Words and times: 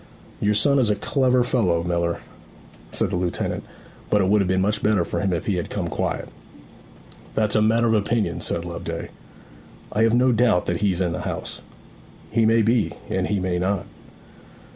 'Your 0.39 0.55
son 0.55 0.79
is 0.79 0.89
a 0.89 0.95
clever 0.95 1.43
fellow, 1.43 1.83
miller,' 1.83 2.21
said 2.91 3.11
the 3.11 3.15
lieutenant; 3.15 3.63
'but 4.09 4.19
it 4.19 4.29
would 4.29 4.41
have 4.41 4.47
been 4.47 4.59
much 4.61 4.81
better 4.81 5.05
for 5.05 5.19
him 5.19 5.31
if 5.31 5.45
he 5.45 5.57
had 5.57 5.69
come 5.69 5.87
quiet.' 5.89 6.29
'That's 7.35 7.53
a 7.53 7.61
matter 7.61 7.85
of 7.85 7.93
opinion,' 7.93 8.41
said 8.41 8.65
Loveday. 8.65 9.09
'I 9.91 10.01
have 10.01 10.15
no 10.15 10.31
doubt 10.31 10.65
that 10.65 10.81
he's 10.81 11.01
in 11.01 11.11
the 11.11 11.21
house.' 11.21 11.61
'He 12.31 12.47
may 12.47 12.63
be; 12.63 12.93
and 13.11 13.27
he 13.27 13.39
may 13.39 13.59
not.' 13.59 13.85